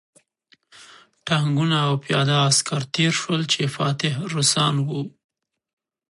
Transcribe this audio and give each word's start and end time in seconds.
ټانکونه 1.27 1.77
او 1.87 1.93
پیاده 2.03 2.35
عسکر 2.49 2.81
تېر 2.95 3.11
شول 3.21 3.41
چې 3.53 3.61
فاتح 3.75 4.13
روسان 4.33 4.75
وو 4.87 5.01